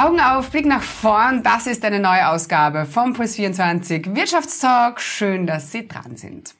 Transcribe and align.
Augen 0.00 0.20
auf, 0.20 0.50
Blick 0.52 0.64
nach 0.64 0.84
vorn, 0.84 1.42
das 1.42 1.66
ist 1.66 1.84
eine 1.84 1.98
neue 1.98 2.28
Ausgabe 2.28 2.86
vom 2.86 3.14
Puls 3.14 3.34
24 3.34 4.14
Wirtschaftstalk. 4.14 5.00
Schön, 5.00 5.44
dass 5.44 5.72
Sie 5.72 5.88
dran 5.88 6.16
sind. 6.16 6.54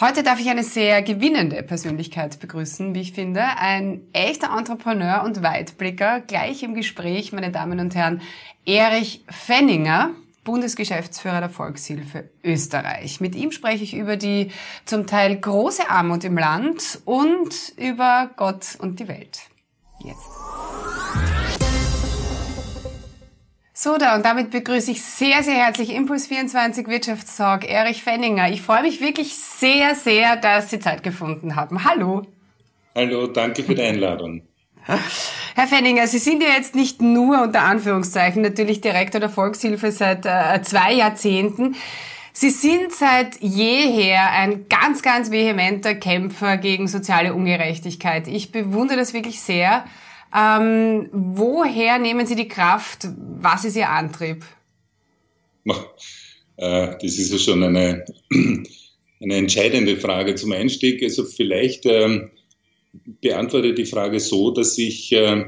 Heute 0.00 0.22
darf 0.22 0.38
ich 0.38 0.50
eine 0.50 0.62
sehr 0.62 1.00
gewinnende 1.00 1.62
Persönlichkeit 1.62 2.38
begrüßen, 2.40 2.94
wie 2.94 3.00
ich 3.00 3.12
finde. 3.12 3.40
Ein 3.40 4.02
echter 4.12 4.54
Entrepreneur 4.54 5.22
und 5.24 5.42
Weitblicker. 5.42 6.20
Gleich 6.20 6.62
im 6.62 6.74
Gespräch, 6.74 7.32
meine 7.32 7.50
Damen 7.50 7.80
und 7.80 7.94
Herren, 7.94 8.20
Erich 8.66 9.24
Fenninger. 9.30 10.10
Bundesgeschäftsführer 10.44 11.40
der 11.40 11.48
Volkshilfe 11.48 12.28
Österreich. 12.44 13.18
Mit 13.18 13.34
ihm 13.34 13.50
spreche 13.50 13.82
ich 13.82 13.94
über 13.94 14.18
die 14.18 14.50
zum 14.84 15.06
Teil 15.06 15.40
große 15.40 15.88
Armut 15.88 16.22
im 16.24 16.36
Land 16.36 17.00
und 17.06 17.72
über 17.78 18.28
Gott 18.36 18.76
und 18.78 19.00
die 19.00 19.08
Welt. 19.08 19.40
Jetzt. 20.00 20.53
So, 23.84 23.98
da 23.98 24.16
und 24.16 24.24
damit 24.24 24.50
begrüße 24.50 24.92
ich 24.92 25.02
sehr, 25.02 25.42
sehr 25.42 25.56
herzlich 25.56 25.90
Impuls 25.90 26.28
24 26.28 26.88
Wirtschaftstalk 26.88 27.68
Erich 27.68 28.02
Fenninger. 28.02 28.48
Ich 28.48 28.62
freue 28.62 28.80
mich 28.80 29.02
wirklich 29.02 29.36
sehr, 29.36 29.94
sehr, 29.94 30.36
dass 30.36 30.70
Sie 30.70 30.78
Zeit 30.78 31.02
gefunden 31.02 31.54
haben. 31.54 31.84
Hallo. 31.84 32.22
Hallo, 32.94 33.26
danke 33.26 33.62
für 33.62 33.74
die 33.74 33.82
Einladung. 33.82 34.40
Herr 35.54 35.66
Fenninger, 35.66 36.06
Sie 36.06 36.16
sind 36.16 36.42
ja 36.42 36.48
jetzt 36.56 36.74
nicht 36.74 37.02
nur 37.02 37.42
unter 37.42 37.60
Anführungszeichen 37.60 38.40
natürlich 38.40 38.80
Direktor 38.80 39.20
der 39.20 39.28
Volkshilfe 39.28 39.92
seit 39.92 40.24
äh, 40.24 40.62
zwei 40.62 40.94
Jahrzehnten. 40.94 41.76
Sie 42.32 42.48
sind 42.48 42.90
seit 42.90 43.38
jeher 43.42 44.30
ein 44.30 44.66
ganz, 44.70 45.02
ganz 45.02 45.30
vehementer 45.30 45.94
Kämpfer 45.94 46.56
gegen 46.56 46.88
soziale 46.88 47.34
Ungerechtigkeit. 47.34 48.28
Ich 48.28 48.50
bewundere 48.50 48.96
das 48.96 49.12
wirklich 49.12 49.42
sehr. 49.42 49.84
Ähm, 50.34 51.08
woher 51.12 51.98
nehmen 51.98 52.26
Sie 52.26 52.34
die 52.34 52.48
Kraft? 52.48 53.08
Was 53.40 53.64
ist 53.64 53.76
Ihr 53.76 53.88
Antrieb? 53.88 54.44
Äh, 56.56 56.96
das 57.00 57.18
ist 57.18 57.32
ja 57.32 57.38
schon 57.38 57.62
eine, 57.62 58.04
eine 59.22 59.36
entscheidende 59.36 59.96
Frage 59.96 60.34
zum 60.34 60.52
Einstieg. 60.52 61.02
Also 61.02 61.24
vielleicht 61.24 61.86
ähm, 61.86 62.30
beantworte 63.20 63.74
die 63.74 63.86
Frage 63.86 64.18
so, 64.20 64.50
dass 64.50 64.76
ich 64.78 65.12
äh, 65.12 65.44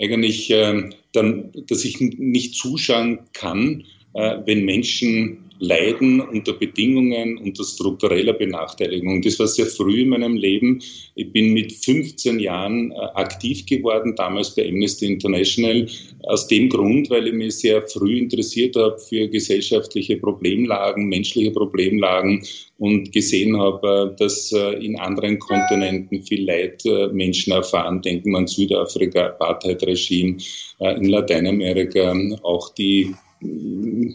eigentlich 0.00 0.50
äh, 0.50 0.90
dann, 1.12 1.52
dass 1.66 1.84
ich 1.84 2.00
nicht 2.00 2.54
zuschauen 2.54 3.20
kann, 3.32 3.84
äh, 4.14 4.38
wenn 4.44 4.64
Menschen 4.64 5.50
leiden 5.62 6.20
unter 6.20 6.54
Bedingungen, 6.54 7.38
unter 7.38 7.62
struktureller 7.62 8.32
Benachteiligung. 8.32 9.22
Das 9.22 9.38
war 9.38 9.46
sehr 9.46 9.66
früh 9.66 10.00
in 10.00 10.08
meinem 10.08 10.36
Leben. 10.36 10.80
Ich 11.14 11.32
bin 11.32 11.52
mit 11.52 11.72
15 11.72 12.40
Jahren 12.40 12.90
äh, 12.90 12.94
aktiv 13.14 13.64
geworden, 13.66 14.14
damals 14.16 14.56
bei 14.56 14.68
Amnesty 14.68 15.06
International, 15.06 15.86
aus 16.24 16.48
dem 16.48 16.68
Grund, 16.68 17.10
weil 17.10 17.28
ich 17.28 17.34
mich 17.34 17.54
sehr 17.58 17.80
früh 17.86 18.18
interessiert 18.18 18.74
habe 18.74 18.98
für 18.98 19.28
gesellschaftliche 19.28 20.16
Problemlagen, 20.16 21.08
menschliche 21.08 21.52
Problemlagen 21.52 22.44
und 22.78 23.12
gesehen 23.12 23.56
habe, 23.56 24.12
äh, 24.12 24.18
dass 24.18 24.50
äh, 24.50 24.84
in 24.84 24.98
anderen 24.98 25.38
Kontinenten 25.38 26.24
viel 26.24 26.44
Leid 26.44 26.82
Menschen 27.12 27.52
erfahren. 27.52 28.02
Denken 28.02 28.32
wir 28.32 28.38
an 28.38 28.46
Südafrika, 28.48 29.26
Apartheid-Regime, 29.26 30.38
in 30.80 31.08
Lateinamerika, 31.08 32.12
auch 32.42 32.74
die 32.74 33.14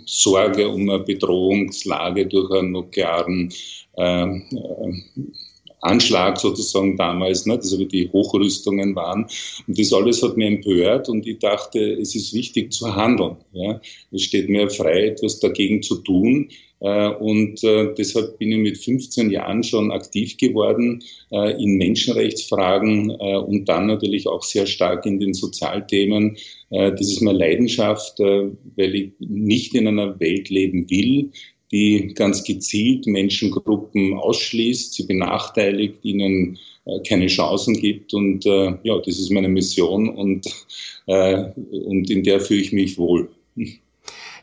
Sorge 0.06 0.67
um 0.67 0.89
eine 0.89 1.00
Bedrohungslage 1.00 2.28
durch 2.28 2.52
einen 2.52 2.72
nuklearen 2.72 3.52
äh, 3.97 4.25
äh, 4.25 4.94
Anschlag 5.81 6.39
sozusagen 6.39 6.97
damals, 6.97 7.45
ne, 7.45 7.53
also 7.53 7.80
wie 7.80 7.86
die 7.86 8.09
Hochrüstungen 8.11 8.95
waren. 8.95 9.28
Und 9.67 9.80
das 9.80 9.94
alles 9.94 10.23
hat 10.23 10.38
mich 10.38 10.47
empört 10.47 11.09
und 11.09 11.28
ich 11.28 11.39
dachte, 11.39 11.80
es 11.80 12.16
ist 12.16 12.34
wichtig 12.34 12.73
zu 12.73 12.95
handeln. 12.95 13.38
Ja. 13.53 13.79
Es 14.12 14.24
steht 14.24 14.50
mir 14.50 14.69
frei, 14.69 15.07
etwas 15.07 15.40
dagegen 15.40 15.81
zu 15.81 15.97
tun. 15.97 16.50
Äh, 16.79 17.09
und 17.09 17.63
äh, 17.63 17.94
deshalb 17.97 18.38
bin 18.38 18.52
ich 18.52 18.59
mit 18.59 18.78
15 18.78 19.31
Jahren 19.31 19.63
schon 19.63 19.91
aktiv 19.91 20.38
geworden 20.38 21.03
äh, 21.31 21.62
in 21.62 21.78
Menschenrechtsfragen 21.78 23.09
und 23.09 23.66
dann 23.66 23.88
natürlich 23.88 24.28
auch 24.28 24.44
sehr 24.44 24.66
stark 24.66 25.06
in 25.06 25.19
den 25.19 25.34
Sozialthemen. 25.34 26.38
Das 26.69 27.00
ist 27.00 27.22
meine 27.22 27.40
Leidenschaft, 27.40 28.19
weil 28.19 28.96
ich 28.96 29.12
nicht 29.19 29.73
in 29.73 29.88
einer 29.88 30.19
Welt 30.19 30.50
leben 30.50 30.90
will, 30.90 31.31
die 31.72 32.13
ganz 32.16 32.44
gezielt 32.44 33.07
Menschengruppen 33.07 34.13
ausschließt, 34.13 34.94
sie 34.94 35.03
benachteiligt, 35.03 35.95
ihnen 36.03 36.57
keine 37.07 37.28
Chancen 37.28 37.73
gibt. 37.73 38.13
Und 38.13 38.45
ja, 38.45 39.00
das 39.00 39.19
ist 39.19 39.31
meine 39.31 39.50
Mission 39.50 40.07
und, 40.07 40.47
und 41.05 42.09
in 42.09 42.23
der 42.23 42.39
fühle 42.39 42.61
ich 42.61 42.72
mich 42.72 42.97
wohl. 42.97 43.29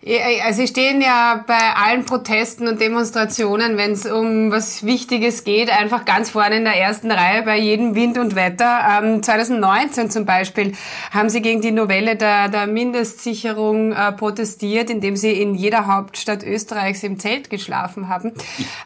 Also 0.06 0.60
Sie 0.60 0.66
stehen 0.66 1.00
ja 1.00 1.42
bei 1.46 1.72
allen 1.76 2.04
Protesten 2.04 2.68
und 2.68 2.78
Demonstrationen, 2.78 3.78
wenn 3.78 3.92
es 3.92 4.04
um 4.04 4.50
was 4.50 4.84
Wichtiges 4.84 5.44
geht, 5.44 5.70
einfach 5.70 6.04
ganz 6.04 6.28
vorne 6.28 6.58
in 6.58 6.64
der 6.64 6.76
ersten 6.76 7.10
Reihe 7.10 7.42
bei 7.42 7.58
jedem 7.58 7.94
Wind 7.94 8.18
und 8.18 8.34
Wetter. 8.34 9.02
Ähm, 9.02 9.22
2019 9.22 10.10
zum 10.10 10.26
Beispiel 10.26 10.72
haben 11.10 11.30
Sie 11.30 11.40
gegen 11.40 11.62
die 11.62 11.72
Novelle 11.72 12.16
der, 12.16 12.50
der 12.50 12.66
Mindestsicherung 12.66 13.92
äh, 13.92 14.12
protestiert, 14.12 14.90
indem 14.90 15.16
Sie 15.16 15.32
in 15.32 15.54
jeder 15.54 15.86
Hauptstadt 15.86 16.42
Österreichs 16.44 17.02
im 17.02 17.18
Zelt 17.18 17.48
geschlafen 17.48 18.10
haben. 18.10 18.32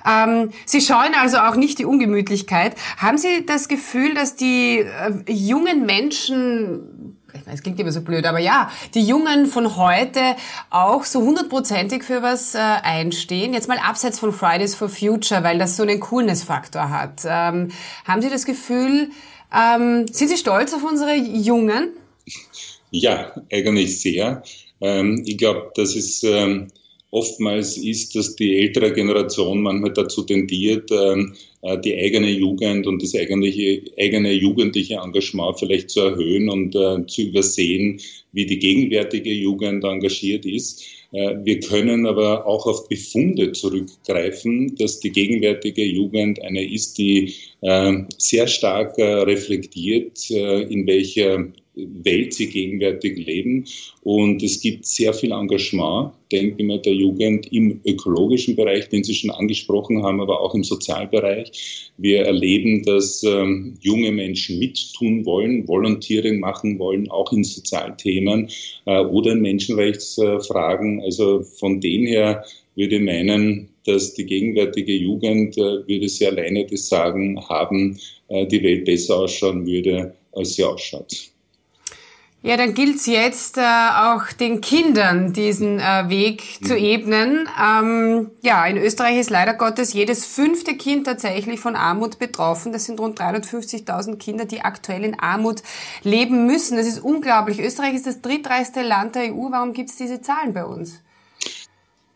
Ähm, 0.08 0.50
Sie 0.66 0.80
scheuen 0.80 1.14
also 1.20 1.38
auch 1.38 1.56
nicht 1.56 1.80
die 1.80 1.84
Ungemütlichkeit. 1.84 2.76
Haben 2.96 3.18
Sie 3.18 3.44
das 3.44 3.66
Gefühl, 3.66 4.14
dass 4.14 4.36
die 4.36 4.78
äh, 4.78 5.32
jungen 5.32 5.84
Menschen 5.84 6.97
es 7.52 7.62
klingt 7.62 7.78
immer 7.80 7.92
so 7.92 8.00
blöd, 8.02 8.26
aber 8.26 8.38
ja, 8.38 8.70
die 8.94 9.02
Jungen 9.02 9.46
von 9.46 9.76
heute 9.76 10.20
auch 10.70 11.04
so 11.04 11.20
hundertprozentig 11.20 12.04
für 12.04 12.22
was 12.22 12.54
äh, 12.54 12.58
einstehen. 12.58 13.54
Jetzt 13.54 13.68
mal 13.68 13.78
abseits 13.78 14.18
von 14.18 14.32
Fridays 14.32 14.74
for 14.74 14.88
Future, 14.88 15.42
weil 15.42 15.58
das 15.58 15.76
so 15.76 15.82
einen 15.82 16.00
Coolness-Faktor 16.00 16.90
hat. 16.90 17.22
Ähm, 17.24 17.70
haben 18.04 18.22
Sie 18.22 18.30
das 18.30 18.44
Gefühl, 18.44 19.10
ähm, 19.54 20.06
sind 20.08 20.28
Sie 20.28 20.36
stolz 20.36 20.74
auf 20.74 20.84
unsere 20.84 21.14
Jungen? 21.14 21.90
Ja, 22.90 23.32
eigentlich 23.52 24.00
sehr. 24.00 24.42
Ähm, 24.80 25.22
ich 25.26 25.38
glaube, 25.38 25.72
dass 25.74 25.94
es 25.94 26.22
ähm, 26.22 26.68
oftmals 27.10 27.76
ist, 27.76 28.14
dass 28.14 28.36
die 28.36 28.58
ältere 28.58 28.92
Generation 28.92 29.62
manchmal 29.62 29.92
dazu 29.92 30.22
tendiert, 30.22 30.90
ähm, 30.90 31.34
äh, 31.62 31.78
die 31.78 31.96
eigene 31.96 32.30
Jugend 32.30 32.86
und 32.86 33.02
das 33.02 33.14
eigentliche, 33.14 33.82
eigene 33.98 34.32
jugendliche 34.32 34.96
Engagement 34.96 35.58
vielleicht 35.58 35.90
zu 35.90 36.00
erhöhen 36.00 36.48
und 36.48 36.74
äh, 36.74 37.06
zu 37.06 37.22
übersehen, 37.22 38.00
wie 38.32 38.46
die 38.46 38.58
gegenwärtige 38.58 39.32
Jugend 39.32 39.84
engagiert 39.84 40.44
ist. 40.44 40.84
Äh, 41.12 41.36
wir 41.42 41.60
können 41.60 42.06
aber 42.06 42.46
auch 42.46 42.66
auf 42.66 42.88
Befunde 42.88 43.52
zurückgreifen, 43.52 44.76
dass 44.76 45.00
die 45.00 45.10
gegenwärtige 45.10 45.84
Jugend 45.84 46.42
eine 46.42 46.64
ist, 46.64 46.98
die 46.98 47.34
sehr 48.18 48.46
stark 48.46 48.96
reflektiert, 48.98 50.30
in 50.30 50.86
welcher 50.86 51.48
Welt 52.02 52.34
sie 52.34 52.48
gegenwärtig 52.48 53.16
leben. 53.16 53.64
Und 54.02 54.42
es 54.42 54.60
gibt 54.60 54.86
sehr 54.86 55.12
viel 55.12 55.32
Engagement, 55.32 56.12
denke 56.32 56.56
ich 56.58 56.66
mal, 56.66 56.80
der 56.80 56.94
Jugend 56.94 57.52
im 57.52 57.80
ökologischen 57.84 58.56
Bereich, 58.56 58.88
den 58.88 59.04
Sie 59.04 59.14
schon 59.14 59.30
angesprochen 59.30 60.02
haben, 60.02 60.20
aber 60.20 60.40
auch 60.40 60.54
im 60.54 60.64
Sozialbereich. 60.64 61.90
Wir 61.96 62.22
erleben, 62.22 62.82
dass 62.84 63.22
ähm, 63.22 63.76
junge 63.80 64.12
Menschen 64.12 64.58
mittun 64.58 65.24
wollen, 65.24 65.66
Volontiering 65.68 66.40
machen 66.40 66.78
wollen, 66.78 67.10
auch 67.10 67.32
in 67.32 67.44
Sozialthemen 67.44 68.48
äh, 68.86 69.00
oder 69.00 69.32
in 69.32 69.40
Menschenrechtsfragen. 69.40 71.00
Also 71.02 71.42
von 71.42 71.80
dem 71.80 72.06
her 72.06 72.44
würde 72.74 72.96
ich 72.96 73.02
meinen, 73.02 73.68
dass 73.84 74.14
die 74.14 74.26
gegenwärtige 74.26 74.94
Jugend, 74.94 75.56
äh, 75.58 75.86
würde 75.86 76.08
sie 76.08 76.26
alleine 76.26 76.66
das 76.66 76.88
Sagen 76.88 77.40
haben, 77.48 77.98
äh, 78.28 78.46
die 78.46 78.62
Welt 78.62 78.84
besser 78.84 79.18
ausschauen 79.18 79.66
würde, 79.66 80.14
als 80.32 80.54
sie 80.54 80.64
ausschaut. 80.64 81.30
Ja, 82.40 82.56
dann 82.56 82.72
gilt 82.72 82.96
es 82.96 83.06
jetzt 83.06 83.58
äh, 83.58 83.62
auch 83.62 84.30
den 84.32 84.60
Kindern 84.60 85.32
diesen 85.32 85.80
äh, 85.80 86.08
Weg 86.08 86.60
zu 86.64 86.74
mhm. 86.74 86.84
ebnen. 86.84 87.48
Ähm, 87.60 88.30
ja, 88.42 88.64
in 88.64 88.76
Österreich 88.76 89.18
ist 89.18 89.30
leider 89.30 89.54
Gottes 89.54 89.92
jedes 89.92 90.24
fünfte 90.24 90.76
Kind 90.76 91.06
tatsächlich 91.06 91.58
von 91.58 91.74
Armut 91.74 92.20
betroffen. 92.20 92.72
Das 92.72 92.84
sind 92.84 93.00
rund 93.00 93.20
350.000 93.20 94.18
Kinder, 94.18 94.44
die 94.44 94.60
aktuell 94.60 95.02
in 95.02 95.18
Armut 95.18 95.64
leben 96.04 96.46
müssen. 96.46 96.76
Das 96.76 96.86
ist 96.86 97.00
unglaublich. 97.00 97.58
Österreich 97.58 97.94
ist 97.94 98.06
das 98.06 98.22
drittreichste 98.22 98.82
Land 98.82 99.16
der 99.16 99.34
EU. 99.34 99.50
Warum 99.50 99.72
gibt 99.72 99.90
es 99.90 99.96
diese 99.96 100.20
Zahlen 100.20 100.52
bei 100.52 100.64
uns? 100.64 101.02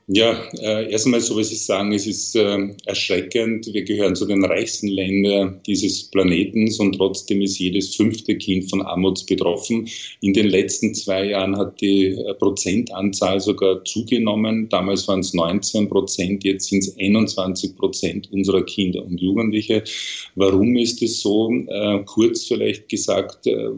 Ja, 0.08 0.36
äh, 0.60 0.90
erst 0.90 1.06
einmal 1.06 1.20
so, 1.20 1.36
was 1.36 1.52
ich 1.52 1.64
sagen, 1.64 1.92
es 1.92 2.08
ist 2.08 2.34
äh, 2.34 2.58
erschreckend. 2.86 3.72
Wir 3.72 3.84
gehören 3.84 4.16
zu 4.16 4.26
den 4.26 4.44
reichsten 4.44 4.88
Ländern 4.88 5.60
dieses 5.64 6.10
Planetens 6.10 6.80
und 6.80 6.96
trotzdem 6.96 7.40
ist 7.40 7.60
jedes 7.60 7.94
fünfte 7.94 8.36
Kind 8.36 8.68
von 8.68 8.82
Armut 8.82 9.24
betroffen. 9.28 9.88
In 10.20 10.32
den 10.32 10.48
letzten 10.48 10.92
zwei 10.94 11.26
Jahren 11.26 11.56
hat 11.56 11.80
die 11.80 12.08
äh, 12.08 12.34
Prozentanzahl 12.34 13.38
sogar 13.38 13.84
zugenommen. 13.84 14.68
Damals 14.70 15.06
waren 15.06 15.20
es 15.20 15.34
19 15.34 15.88
Prozent, 15.88 16.42
jetzt 16.42 16.68
sind 16.68 16.80
es 16.80 16.98
21 16.98 17.76
Prozent 17.76 18.28
unserer 18.32 18.64
Kinder 18.64 19.04
und 19.04 19.20
Jugendliche. 19.20 19.84
Warum 20.34 20.76
ist 20.76 21.00
es 21.00 21.20
so? 21.20 21.48
Äh, 21.68 22.00
kurz 22.06 22.46
vielleicht 22.46 22.88
gesagt, 22.88 23.46
äh, 23.46 23.68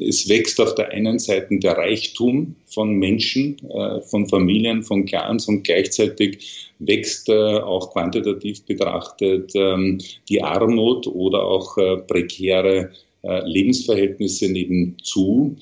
es 0.00 0.28
wächst 0.28 0.60
auf 0.60 0.74
der 0.74 0.88
einen 0.90 1.20
Seite 1.20 1.56
der 1.60 1.76
Reichtum 1.76 2.56
von 2.66 2.94
Menschen, 2.94 3.56
äh, 3.68 4.00
von 4.00 4.26
Familien, 4.28 4.82
von 4.82 5.04
Clans 5.04 5.43
und 5.48 5.64
gleichzeitig 5.64 6.72
wächst 6.78 7.28
äh, 7.28 7.58
auch 7.58 7.92
quantitativ 7.92 8.64
betrachtet 8.64 9.52
ähm, 9.54 9.98
die 10.28 10.42
Armut 10.42 11.06
oder 11.06 11.42
auch 11.42 11.76
äh, 11.78 11.96
prekäre 11.98 12.90
Lebensverhältnisse 13.46 14.52
nebenzu. 14.52 15.56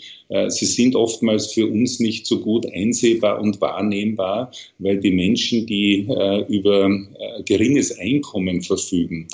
Sie 0.48 0.66
sind 0.66 0.96
oftmals 0.96 1.52
für 1.52 1.66
uns 1.66 2.00
nicht 2.00 2.26
so 2.26 2.40
gut 2.40 2.66
einsehbar 2.72 3.40
und 3.40 3.60
wahrnehmbar, 3.60 4.50
weil 4.78 4.98
die 4.98 5.10
Menschen, 5.10 5.66
die 5.66 6.08
über 6.48 6.90
geringes 7.44 7.98
Einkommen 7.98 8.62
verfügen, 8.62 9.28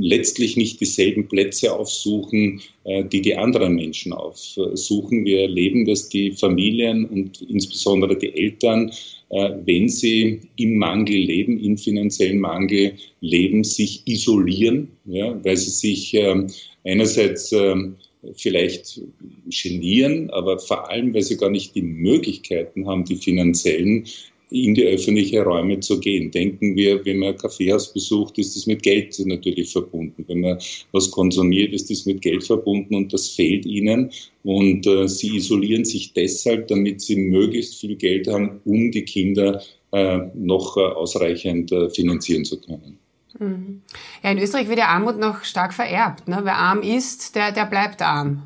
letztlich 0.00 0.56
nicht 0.56 0.80
dieselben 0.80 1.28
Plätze 1.28 1.72
aufsuchen, 1.72 2.60
die 2.86 3.20
die 3.20 3.36
anderen 3.36 3.74
Menschen 3.74 4.12
aufsuchen. 4.12 5.24
Wir 5.24 5.42
erleben, 5.42 5.84
dass 5.84 6.08
die 6.08 6.32
Familien 6.32 7.04
und 7.04 7.42
insbesondere 7.42 8.16
die 8.16 8.34
Eltern 8.34 8.90
äh, 9.30 9.50
wenn 9.64 9.88
sie 9.88 10.40
im 10.56 10.78
Mangel 10.78 11.16
leben, 11.16 11.58
im 11.58 11.76
finanziellen 11.76 12.38
Mangel 12.38 12.94
leben, 13.20 13.62
sich 13.62 14.02
isolieren, 14.06 14.88
ja, 15.04 15.38
weil 15.44 15.56
sie 15.56 15.70
sich 15.70 16.14
ähm, 16.14 16.46
einerseits 16.84 17.52
ähm, 17.52 17.96
vielleicht 18.34 19.00
genieren, 19.46 20.30
aber 20.30 20.58
vor 20.58 20.90
allem, 20.90 21.14
weil 21.14 21.22
sie 21.22 21.36
gar 21.36 21.50
nicht 21.50 21.74
die 21.74 21.82
Möglichkeiten 21.82 22.86
haben, 22.86 23.04
die 23.04 23.16
finanziellen, 23.16 24.06
in 24.50 24.74
die 24.74 24.84
öffentlichen 24.84 25.42
Räume 25.42 25.80
zu 25.80 26.00
gehen. 26.00 26.30
Denken 26.30 26.74
wir, 26.74 27.04
wenn 27.04 27.18
man 27.18 27.34
ein 27.34 27.38
Kaffeehaus 27.38 27.92
besucht, 27.92 28.38
ist 28.38 28.56
das 28.56 28.66
mit 28.66 28.82
Geld 28.82 29.18
natürlich 29.26 29.70
verbunden. 29.70 30.24
Wenn 30.26 30.40
man 30.40 30.58
was 30.92 31.10
konsumiert, 31.10 31.72
ist 31.72 31.90
das 31.90 32.06
mit 32.06 32.22
Geld 32.22 32.44
verbunden 32.44 32.94
und 32.94 33.12
das 33.12 33.28
fehlt 33.28 33.66
ihnen. 33.66 34.10
Und 34.44 34.86
äh, 34.86 35.06
sie 35.06 35.36
isolieren 35.36 35.84
sich 35.84 36.12
deshalb, 36.12 36.68
damit 36.68 37.00
sie 37.02 37.16
möglichst 37.16 37.80
viel 37.80 37.96
Geld 37.96 38.26
haben, 38.26 38.60
um 38.64 38.90
die 38.90 39.04
Kinder 39.04 39.62
äh, 39.92 40.20
noch 40.34 40.76
äh, 40.76 40.80
ausreichend 40.80 41.70
äh, 41.72 41.90
finanzieren 41.90 42.44
zu 42.44 42.58
können. 42.60 42.98
Ja, 43.40 44.30
in 44.30 44.38
Österreich 44.38 44.68
wird 44.68 44.78
ja 44.78 44.86
Armut 44.88 45.18
noch 45.18 45.44
stark 45.44 45.72
vererbt. 45.72 46.26
Ne? 46.26 46.40
Wer 46.42 46.56
arm 46.56 46.82
ist, 46.82 47.36
der, 47.36 47.52
der 47.52 47.66
bleibt 47.66 48.02
arm. 48.02 48.42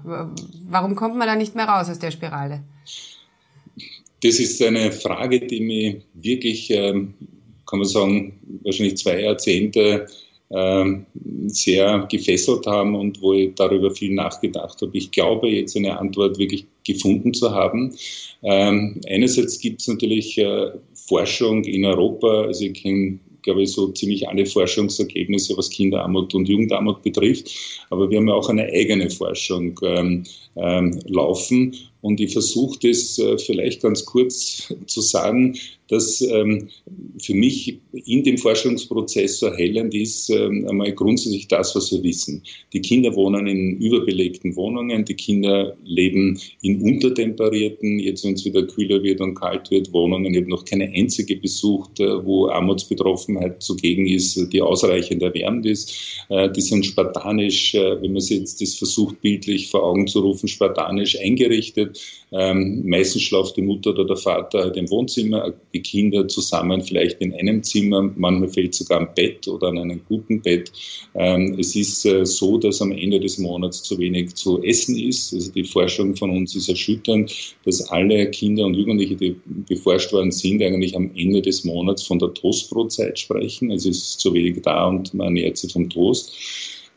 Warum 0.69 0.95
kommt 0.95 1.17
man 1.17 1.27
da 1.27 1.35
nicht 1.35 1.55
mehr 1.55 1.67
raus 1.67 1.89
aus 1.89 1.99
der 1.99 2.11
Spirale? 2.11 2.63
Das 4.23 4.39
ist 4.39 4.63
eine 4.63 4.93
Frage, 4.93 5.41
die 5.41 5.61
mich 5.61 5.97
wirklich, 6.15 6.71
ähm, 6.71 7.15
kann 7.67 7.81
man 7.81 7.89
sagen, 7.89 8.39
wahrscheinlich 8.63 8.99
zwei 8.99 9.21
Jahrzehnte 9.21 10.07
ähm, 10.51 11.07
sehr 11.47 12.07
gefesselt 12.11 12.67
haben 12.67 12.95
und 12.95 13.21
wo 13.23 13.33
ich 13.33 13.55
darüber 13.55 13.91
viel 13.91 14.13
nachgedacht 14.13 14.81
habe. 14.83 14.97
Ich 14.97 15.11
glaube, 15.11 15.49
jetzt 15.49 15.77
eine 15.77 15.99
Antwort 15.99 16.39
wirklich 16.39 16.67
gefunden 16.85 17.33
zu 17.33 17.51
haben. 17.51 17.97
Ähm, 18.43 19.01
einerseits 19.09 19.59
gibt 19.59 19.81
es 19.81 19.89
natürlich 19.89 20.37
äh, 20.39 20.71
Forschung 20.95 21.65
in 21.65 21.85
Europa, 21.85 22.43
also 22.43 22.65
ich 22.65 22.75
kenne 22.75 23.19
glaube 23.43 23.63
ich, 23.63 23.73
so 23.73 23.89
ziemlich 23.89 24.29
alle 24.29 24.47
Forschungsergebnisse, 24.47 25.57
was 25.57 25.71
Kinderarmut 25.71 26.35
und 26.35 26.49
Jugendarmut 26.49 27.03
betrifft. 27.03 27.51
Aber 27.91 28.11
wir 28.11 28.19
haben 28.19 28.29
ja 28.29 28.35
auch 28.35 28.49
eine 28.49 28.65
eigene 28.65 29.11
Forschung 29.11 29.79
ähm, 29.83 30.25
ähm, 30.57 31.01
laufen. 31.07 31.75
Und 32.03 32.21
ich 32.21 32.33
versuche 32.33 32.79
das 32.83 33.19
äh, 33.19 33.39
vielleicht 33.39 33.81
ganz 33.81 34.05
kurz 34.05 34.73
zu 34.87 35.01
sagen, 35.01 35.57
dass 35.93 36.23
ähm, 36.23 36.69
für 37.19 37.35
mich 37.35 37.79
in 38.07 38.25
dem 38.25 38.39
Forschungsprozess 38.39 39.41
so 39.41 39.47
erhellend 39.47 39.95
ist, 39.95 40.31
ähm, 40.31 40.67
einmal 40.67 40.91
grundsätzlich 40.93 41.49
das, 41.49 41.77
was 41.77 41.93
wir 41.93 42.03
wissen. 42.03 42.43
Die 42.73 42.81
Kinder 42.81 43.15
wohnen 43.15 43.47
in 43.47 43.77
überbelegten 43.77 44.57
Wohnungen, 44.57 45.05
die 45.05 45.15
Kinder 45.15 45.77
leben 45.85 46.41
in 46.63 46.81
untertemperierten, 46.81 47.99
jetzt 47.99 48.25
wenn 48.25 48.33
es 48.33 48.45
wieder 48.47 48.67
kühler 48.67 49.03
wird 49.03 49.21
und 49.21 49.35
kalt 49.35 49.71
wird, 49.71 49.93
Wohnungen. 49.93 50.33
Ich 50.33 50.41
habe 50.41 50.49
noch 50.49 50.65
keine 50.65 50.89
einzige 50.89 51.37
besucht, 51.37 52.01
äh, 52.01 52.25
wo 52.25 52.49
Armutsbetroffenheit 52.49 53.63
zugegen 53.63 54.07
ist, 54.07 54.51
die 54.51 54.63
ausreichend 54.63 55.23
erwärmt 55.23 55.67
ist. 55.67 55.93
Äh, 56.31 56.51
die 56.51 56.63
sind 56.63 56.87
spartanisch, 56.87 57.75
wenn 57.75 58.13
man 58.13 58.21
sich 58.21 58.39
jetzt 58.39 58.63
das 58.63 58.75
versucht, 58.75 59.21
bildlich 59.21 59.69
vor 59.69 59.83
Augen 59.83 60.07
zu 60.07 60.21
rufen, 60.21 60.49
spartanisch 60.49 61.19
eingerichtet. 61.21 61.92
Ähm, 62.33 62.83
meistens 62.87 63.23
schlaft 63.23 63.57
die 63.57 63.63
Mutter 63.63 63.91
oder 63.91 64.07
der 64.07 64.17
Vater 64.17 64.61
halt 64.61 64.77
im 64.77 64.89
Wohnzimmer, 64.91 65.53
die 65.75 65.83
Kinder 65.83 66.27
zusammen 66.29 66.81
vielleicht 66.83 67.21
in 67.21 67.35
einem 67.35 67.63
Zimmer, 67.63 68.11
manchmal 68.17 68.49
fällt 68.49 68.75
sogar 68.75 69.01
am 69.01 69.15
Bett 69.15 69.47
oder 69.49 69.69
an 69.69 69.79
einem 69.79 70.01
guten 70.09 70.41
Bett. 70.41 70.73
Ähm, 71.15 71.57
es 71.59 71.77
ist 71.77 72.07
äh, 72.07 72.25
so, 72.25 72.59
dass 72.59 72.81
am 72.81 72.93
Ende 72.93 73.21
des 73.21 73.39
Monats 73.39 73.83
zu 73.83 73.99
wenig 73.99 74.35
zu 74.35 74.63
essen 74.63 74.99
ist. 74.99 75.35
Also 75.35 75.53
die 75.53 75.65
Forschung 75.65 76.17
von 76.17 76.31
uns 76.31 76.57
ist 76.57 76.69
erschütternd, 76.69 77.55
dass 77.65 77.83
alle 77.91 78.31
Kinder 78.31 78.65
und 78.65 78.75
Jugendliche, 78.75 79.17
die 79.17 79.37
beforscht 79.69 80.13
worden 80.13 80.31
sind, 80.31 80.63
eigentlich 80.63 80.97
am 80.97 81.11
Ende 81.15 81.43
des 81.43 81.65
Monats 81.65 82.03
von 82.03 82.19
der 82.19 82.33
Toastbrotzeit 82.33 83.19
sprechen. 83.19 83.71
Also 83.71 83.91
es 83.91 83.99
ist 83.99 84.21
zu 84.21 84.33
wenig 84.33 84.63
da 84.63 84.89
und 84.89 85.13
man 85.15 85.29
ernährt 85.29 85.59
sich 85.59 85.73
vom 85.73 85.91
Toast. 85.91 86.33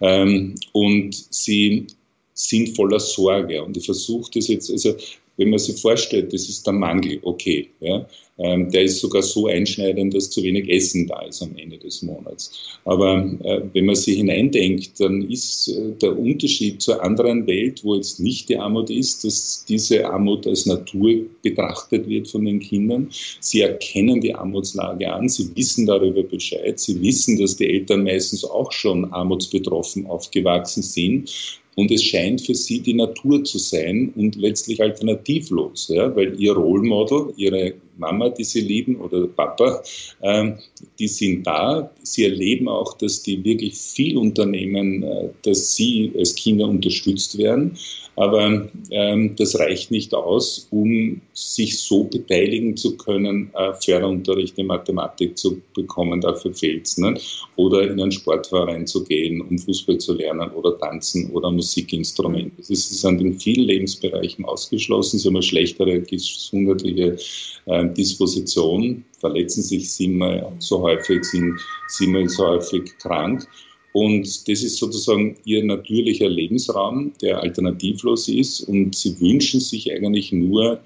Ähm, 0.01 0.55
und 0.73 1.15
sie 1.33 1.87
sind 2.35 2.75
voller 2.75 2.99
Sorge. 2.99 3.63
Und 3.63 3.75
ich 3.75 3.85
versuche 3.85 4.29
das 4.35 4.47
jetzt, 4.47 4.69
also 4.69 4.95
wenn 5.37 5.49
man 5.49 5.59
sich 5.59 5.81
vorstellt, 5.81 6.33
das 6.33 6.47
ist 6.47 6.65
der 6.65 6.73
Mangel, 6.73 7.19
okay. 7.23 7.69
Ja, 7.81 8.07
ähm, 8.37 8.69
der 8.69 8.83
ist 8.83 8.99
sogar 8.99 9.21
so 9.21 9.47
einschneidend, 9.47 10.13
dass 10.13 10.29
zu 10.29 10.43
wenig 10.43 10.69
Essen 10.69 11.07
da 11.07 11.21
ist 11.21 11.41
am 11.41 11.55
Ende 11.57 11.77
des 11.77 12.01
Monats. 12.01 12.51
Aber 12.83 13.17
äh, 13.43 13.61
wenn 13.73 13.85
man 13.85 13.95
sich 13.95 14.17
hineindenkt, 14.17 14.99
dann 14.99 15.29
ist 15.29 15.69
äh, 15.69 15.91
der 16.01 16.17
Unterschied 16.17 16.81
zur 16.81 17.01
anderen 17.01 17.47
Welt, 17.47 17.81
wo 17.83 17.95
jetzt 17.95 18.19
nicht 18.19 18.49
die 18.49 18.57
Armut 18.57 18.89
ist, 18.89 19.23
dass 19.23 19.65
diese 19.67 20.05
Armut 20.05 20.47
als 20.47 20.65
Natur 20.65 21.25
betrachtet 21.41 22.07
wird 22.09 22.27
von 22.27 22.45
den 22.45 22.59
Kindern. 22.59 23.09
Sie 23.39 23.61
erkennen 23.61 24.19
die 24.19 24.35
Armutslage 24.35 25.11
an, 25.11 25.29
sie 25.29 25.55
wissen 25.55 25.85
darüber 25.85 26.23
Bescheid, 26.23 26.77
sie 26.79 27.01
wissen, 27.01 27.39
dass 27.39 27.55
die 27.55 27.69
Eltern 27.69 28.03
meistens 28.03 28.43
auch 28.43 28.71
schon 28.71 29.05
armutsbetroffen 29.13 30.05
aufgewachsen 30.07 30.83
sind 30.83 31.29
und 31.75 31.91
es 31.91 32.03
scheint 32.03 32.41
für 32.41 32.55
sie 32.55 32.79
die 32.79 32.93
Natur 32.93 33.43
zu 33.43 33.57
sein 33.57 34.13
und 34.15 34.35
letztlich 34.35 34.81
alternativlos, 34.81 35.89
ja, 35.89 36.15
weil 36.15 36.39
ihr 36.39 36.53
Role 36.53 36.83
Model, 36.83 37.33
ihre 37.37 37.73
Mama, 37.97 38.29
die 38.29 38.43
sie 38.43 38.61
lieben 38.61 38.97
oder 38.97 39.27
Papa, 39.27 39.83
ähm, 40.21 40.57
die 40.99 41.07
sind 41.07 41.45
da. 41.45 41.91
Sie 42.03 42.23
erleben 42.23 42.67
auch, 42.67 42.97
dass 42.97 43.23
die 43.23 43.43
wirklich 43.43 43.75
viel 43.75 44.17
unternehmen, 44.17 45.03
äh, 45.03 45.29
dass 45.43 45.75
sie 45.75 46.11
als 46.17 46.35
Kinder 46.35 46.67
unterstützt 46.67 47.37
werden. 47.37 47.77
Aber 48.17 48.69
ähm, 48.91 49.35
das 49.35 49.59
reicht 49.59 49.91
nicht 49.91 50.13
aus, 50.13 50.67
um 50.71 51.21
sich 51.33 51.77
so 51.79 52.05
beteiligen 52.05 52.77
zu 52.77 52.95
können, 52.95 53.51
äh, 53.53 53.73
Förderunterricht 53.73 54.57
in 54.57 54.67
Mathematik 54.67 55.37
zu 55.37 55.61
bekommen, 55.73 56.21
dafür 56.21 56.53
fehlt 56.53 56.85
es. 56.85 56.97
Ne? 56.97 57.15
Oder 57.57 57.83
in 57.83 57.99
einen 57.99 58.11
Sportverein 58.11 58.87
zu 58.87 59.03
gehen, 59.03 59.41
um 59.41 59.57
Fußball 59.59 59.97
zu 59.97 60.13
lernen 60.13 60.49
oder 60.51 60.77
tanzen 60.77 61.29
oder 61.31 61.51
Musikinstrumente. 61.51 62.51
Das 62.57 62.69
ist, 62.69 63.01
sind 63.01 63.19
in 63.19 63.37
vielen 63.37 63.65
Lebensbereichen 63.65 64.45
ausgeschlossen. 64.45 65.19
Sie 65.19 65.27
haben 65.27 65.35
eine 65.35 65.43
schlechtere 65.43 65.99
gesundheitliche 65.99 67.17
äh, 67.65 67.84
Disposition, 67.93 69.03
verletzen 69.19 69.63
sich 69.63 69.91
siebenmal 69.91 70.51
so 70.59 70.81
häufig, 70.81 71.23
sind 71.23 71.59
siebenmal 71.87 72.29
so 72.29 72.47
häufig 72.47 72.97
krank. 72.99 73.47
Und 73.93 74.25
das 74.49 74.63
ist 74.63 74.77
sozusagen 74.77 75.37
ihr 75.45 75.63
natürlicher 75.63 76.27
Lebensraum, 76.27 77.13
der 77.21 77.39
alternativlos 77.39 78.27
ist. 78.27 78.61
Und 78.61 78.95
sie 78.95 79.19
wünschen 79.21 79.59
sich 79.59 79.91
eigentlich 79.91 80.31
nur 80.31 80.81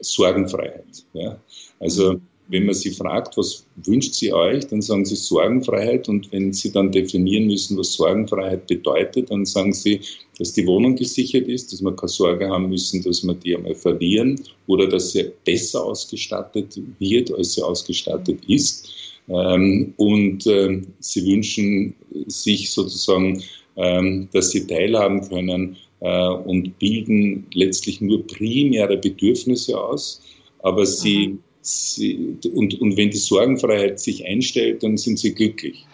Sorgenfreiheit. 0.00 1.04
Ja? 1.12 1.38
Also 1.80 2.20
wenn 2.48 2.66
man 2.66 2.74
sie 2.74 2.90
fragt, 2.90 3.36
was 3.36 3.66
wünscht 3.86 4.14
sie 4.14 4.32
euch, 4.32 4.66
dann 4.66 4.82
sagen 4.82 5.04
sie 5.04 5.16
Sorgenfreiheit. 5.16 6.08
Und 6.08 6.30
wenn 6.30 6.52
sie 6.52 6.70
dann 6.70 6.92
definieren 6.92 7.46
müssen, 7.46 7.78
was 7.78 7.94
Sorgenfreiheit 7.94 8.66
bedeutet, 8.66 9.30
dann 9.30 9.46
sagen 9.46 9.72
sie, 9.72 10.00
dass 10.38 10.52
die 10.52 10.66
Wohnung 10.66 10.94
gesichert 10.96 11.48
ist, 11.48 11.72
dass 11.72 11.82
wir 11.82 11.94
keine 11.96 12.08
Sorge 12.08 12.48
haben 12.48 12.68
müssen, 12.68 13.02
dass 13.02 13.24
wir 13.24 13.34
die 13.34 13.56
einmal 13.56 13.74
verlieren 13.74 14.40
oder 14.66 14.86
dass 14.86 15.12
sie 15.12 15.30
besser 15.44 15.84
ausgestattet 15.84 16.78
wird, 16.98 17.32
als 17.32 17.54
sie 17.54 17.62
ausgestattet 17.62 18.40
ist. 18.46 18.92
Ähm, 19.28 19.94
und 19.96 20.46
äh, 20.46 20.82
sie 21.00 21.26
wünschen 21.26 21.94
sich 22.26 22.70
sozusagen, 22.70 23.42
ähm, 23.76 24.28
dass 24.32 24.50
sie 24.50 24.66
teilhaben 24.66 25.26
können 25.28 25.76
äh, 26.00 26.28
und 26.28 26.78
bilden 26.78 27.46
letztlich 27.54 28.02
nur 28.02 28.26
primäre 28.26 28.98
Bedürfnisse 28.98 29.80
aus, 29.80 30.20
aber 30.62 30.84
sie 30.84 31.38
sie, 31.64 32.36
und, 32.52 32.80
und 32.80 32.96
wenn 32.96 33.10
die 33.10 33.16
Sorgenfreiheit 33.16 33.98
sich 33.98 34.26
einstellt, 34.26 34.82
dann 34.82 34.96
sind 34.96 35.18
sie 35.18 35.34
glücklich. 35.34 35.86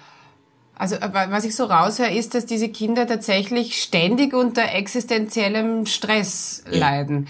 Also 0.74 0.96
was 0.96 1.44
ich 1.44 1.54
so 1.54 1.64
raushöre, 1.64 2.14
ist, 2.14 2.34
dass 2.34 2.46
diese 2.46 2.70
Kinder 2.70 3.06
tatsächlich 3.06 3.82
ständig 3.82 4.32
unter 4.32 4.62
existenziellem 4.74 5.84
Stress 5.84 6.64
ja. 6.70 6.78
leiden. 6.78 7.28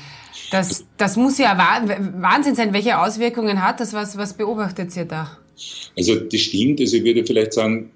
Das, 0.52 0.84
das 0.96 1.16
muss 1.16 1.36
ja 1.38 1.58
Wahnsinn 1.58 2.54
sein. 2.54 2.72
Welche 2.72 3.00
Auswirkungen 3.00 3.62
hat 3.62 3.80
das? 3.80 3.92
Was, 3.92 4.16
was 4.16 4.34
beobachtet 4.34 4.96
ihr 4.96 5.04
da? 5.04 5.36
Also 5.96 6.14
das 6.16 6.40
stimmt. 6.40 6.80
Also 6.80 6.96
ich 6.96 7.04
würde 7.04 7.24
vielleicht 7.26 7.52
sagen, 7.52 7.90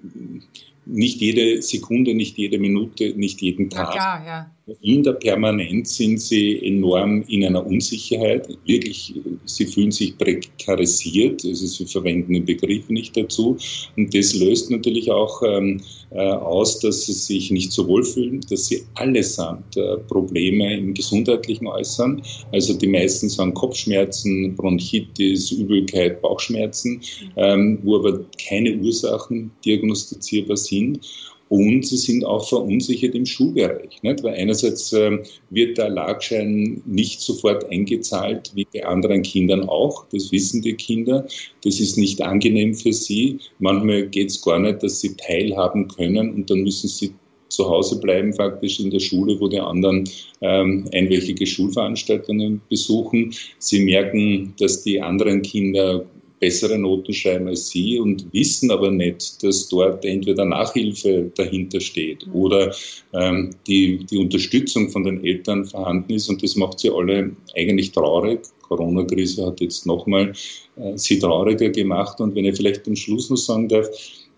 nicht 0.85 1.21
jede 1.21 1.61
Sekunde, 1.61 2.13
nicht 2.13 2.37
jede 2.37 2.59
Minute, 2.59 3.13
nicht 3.15 3.41
jeden 3.41 3.69
Tag. 3.69 3.87
Ja, 3.87 3.91
klar, 3.93 4.25
ja. 4.25 4.51
In 4.81 5.03
der 5.03 5.13
Permanenz 5.13 5.95
sind 5.97 6.19
sie 6.19 6.59
enorm 6.65 7.23
in 7.27 7.45
einer 7.45 7.63
Unsicherheit. 7.63 8.49
Wirklich, 8.65 9.13
sie 9.45 9.65
fühlen 9.67 9.91
sich 9.91 10.17
prekarisiert. 10.17 11.45
Also 11.45 11.67
sie 11.67 11.85
verwenden 11.85 12.33
den 12.33 12.45
Begriff 12.45 12.89
nicht 12.89 13.15
dazu. 13.15 13.57
Und 13.95 14.15
das 14.15 14.33
löst 14.33 14.71
natürlich 14.71 15.11
auch 15.11 15.43
ähm, 15.43 15.81
äh, 16.09 16.19
aus, 16.19 16.79
dass 16.79 17.05
sie 17.05 17.13
sich 17.13 17.51
nicht 17.51 17.71
so 17.71 17.87
wohl 17.87 18.03
fühlen, 18.03 18.41
dass 18.49 18.65
sie 18.65 18.81
allesamt 18.95 19.77
äh, 19.77 19.97
Probleme 20.07 20.75
im 20.77 20.95
Gesundheitlichen 20.95 21.67
äußern. 21.67 22.23
Also 22.51 22.73
die 22.73 22.87
meisten 22.87 23.29
sagen 23.29 23.53
Kopfschmerzen, 23.53 24.55
Bronchitis, 24.55 25.51
Übelkeit, 25.51 26.23
Bauchschmerzen, 26.23 27.01
ähm, 27.37 27.77
wo 27.83 27.97
aber 27.97 28.25
keine 28.47 28.75
Ursachen 28.77 29.51
diagnostizierbar 29.63 30.57
sind. 30.57 31.01
Und 31.49 31.85
sie 31.85 31.97
sind 31.97 32.25
auch 32.25 32.47
verunsichert 32.47 33.13
im 33.13 33.25
Schulbereich, 33.25 34.01
nicht? 34.01 34.23
weil 34.23 34.33
einerseits 34.33 34.91
äh, 34.93 35.19
wird 35.51 35.77
der 35.77 35.89
Lagschein 35.89 36.81
nicht 36.85 37.21
sofort 37.21 37.69
eingezahlt, 37.69 38.51
wie 38.55 38.65
bei 38.73 38.83
anderen 38.85 39.21
Kindern 39.21 39.69
auch. 39.69 40.05
Das 40.11 40.31
wissen 40.31 40.63
die 40.63 40.73
Kinder. 40.73 41.27
Das 41.63 41.79
ist 41.79 41.97
nicht 41.97 42.21
angenehm 42.21 42.73
für 42.73 42.93
sie. 42.93 43.39
Manchmal 43.59 44.07
geht 44.07 44.31
es 44.31 44.41
gar 44.41 44.59
nicht, 44.59 44.81
dass 44.81 45.01
sie 45.01 45.15
teilhaben 45.15 45.87
können 45.87 46.33
und 46.33 46.49
dann 46.49 46.61
müssen 46.61 46.87
sie 46.87 47.13
zu 47.49 47.69
Hause 47.69 47.99
bleiben, 47.99 48.33
faktisch 48.33 48.79
in 48.79 48.89
der 48.89 48.99
Schule, 48.99 49.39
wo 49.39 49.47
die 49.47 49.59
anderen 49.59 50.03
ähm, 50.41 50.85
einwöchige 50.93 51.45
Schulveranstaltungen 51.45 52.61
besuchen. 52.69 53.33
Sie 53.59 53.83
merken, 53.83 54.53
dass 54.59 54.83
die 54.83 55.01
anderen 55.01 55.41
Kinder 55.41 56.05
bessere 56.45 56.77
Noten 56.77 57.11
schreiben 57.11 57.47
als 57.47 57.69
sie 57.69 57.97
und 57.97 58.31
wissen 58.31 58.69
aber 58.69 58.91
nicht, 58.91 59.41
dass 59.41 59.67
dort 59.67 60.05
entweder 60.05 60.45
Nachhilfe 60.45 61.31
dahinter 61.35 61.79
steht 61.79 62.27
mhm. 62.27 62.35
oder 62.35 62.75
ähm, 63.13 63.49
die, 63.65 64.05
die 64.05 64.19
Unterstützung 64.19 64.91
von 64.91 65.03
den 65.03 65.25
Eltern 65.25 65.65
vorhanden 65.65 66.13
ist 66.13 66.29
und 66.29 66.43
das 66.43 66.55
macht 66.55 66.79
sie 66.79 66.91
alle 66.91 67.31
eigentlich 67.55 67.91
traurig. 67.93 68.41
Corona-Krise 68.61 69.47
hat 69.47 69.59
jetzt 69.59 69.87
nochmal 69.87 70.33
äh, 70.75 70.95
sie 70.97 71.17
trauriger 71.17 71.69
gemacht 71.69 72.19
und 72.19 72.35
wenn 72.35 72.45
ich 72.45 72.57
vielleicht 72.57 72.87
am 72.87 72.95
Schluss 72.95 73.31
noch 73.31 73.37
sagen 73.37 73.67
darf, 73.67 73.87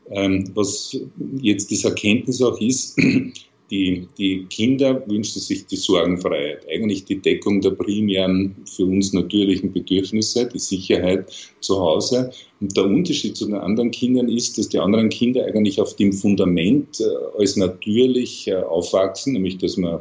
ähm, 0.10 0.50
was 0.54 0.98
jetzt 1.42 1.70
diese 1.70 1.90
Erkenntnis 1.90 2.42
auch 2.42 2.60
ist, 2.62 2.98
die, 3.70 4.08
die 4.18 4.46
Kinder 4.46 5.04
wünschen 5.08 5.42
sich 5.42 5.66
die 5.66 5.76
Sorgenfreiheit, 5.76 6.66
eigentlich 6.70 7.06
die 7.06 7.20
Deckung 7.20 7.62
der 7.62 7.72
primären 7.72 8.56
für 8.66 8.86
uns 8.86 9.14
natürlichen 9.14 9.74
Bedürfnisse, 9.74 10.48
die 10.48 10.60
Sicherheit 10.60 11.30
zu 11.60 11.80
Hause. 11.80 12.32
Und 12.62 12.76
der 12.78 12.86
Unterschied 12.86 13.36
zu 13.36 13.46
den 13.46 13.56
anderen 13.56 13.92
Kindern 13.92 14.30
ist, 14.30 14.58
dass 14.58 14.70
die 14.70 14.80
anderen 14.80 15.10
Kinder 15.10 15.46
eigentlich 15.46 15.82
auf 15.82 15.96
dem 15.96 16.14
Fundament 16.14 17.00
äh, 17.02 17.40
als 17.40 17.58
natürlich 17.58 18.48
äh, 18.48 18.56
aufwachsen, 18.56 19.34
nämlich 19.34 19.58
dass 19.58 19.78
man 19.78 20.00